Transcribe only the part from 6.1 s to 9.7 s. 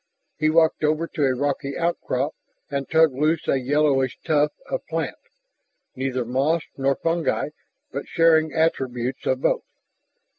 moss nor fungi but sharing attributes of both.